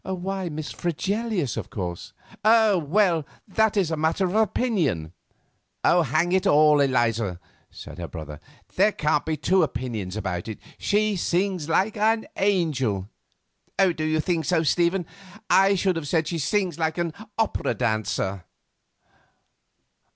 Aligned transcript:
"Why, 0.03 0.49
Miss 0.49 0.71
Fregelius, 0.71 1.55
of 1.57 1.69
course." 1.69 2.11
"Oh, 2.43 2.79
well, 2.79 3.23
that 3.47 3.77
is 3.77 3.91
a 3.91 3.95
matter 3.95 4.25
of 4.25 4.33
opinion." 4.33 5.13
"Hang 5.85 6.31
it 6.31 6.47
all, 6.47 6.79
Eliza!" 6.79 7.39
said 7.69 7.99
her 7.99 8.07
brother, 8.07 8.39
"there 8.77 8.93
can't 8.93 9.27
be 9.27 9.37
two 9.37 9.61
opinions 9.61 10.15
about 10.17 10.47
it, 10.47 10.57
she 10.79 11.15
sings 11.15 11.69
like 11.69 11.97
an 11.97 12.25
angel." 12.35 13.11
"Do 13.77 14.03
you 14.03 14.19
think 14.19 14.45
so, 14.45 14.63
Stephen? 14.63 15.05
I 15.51 15.75
should 15.75 15.97
have 15.97 16.07
said 16.07 16.27
she 16.27 16.39
sings 16.39 16.79
like 16.79 16.97
an 16.97 17.13
opera 17.37 17.75
dancer." 17.75 18.45